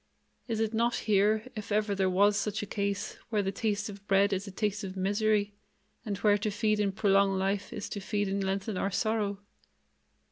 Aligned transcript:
Is 0.47 0.59
it 0.59 0.73
not 0.73 0.95
here, 0.95 1.45
if 1.55 1.71
ever 1.71 1.93
there 1.93 2.09
was 2.09 2.35
such 2.35 2.63
a 2.63 2.65
case, 2.65 3.19
where 3.29 3.43
the 3.43 3.51
taste 3.51 3.87
of 3.87 4.07
bread 4.07 4.33
is 4.33 4.47
a 4.47 4.51
taste 4.51 4.83
of 4.83 4.97
misery, 4.97 5.53
and 6.03 6.17
where 6.17 6.39
to 6.39 6.49
feed 6.49 6.79
and 6.79 6.95
prolong 6.95 7.37
life 7.37 7.71
is 7.71 7.87
to 7.89 7.99
feed 7.99 8.27
and 8.27 8.43
lengthen 8.43 8.77
our 8.77 8.89
sorrow? 8.89 9.37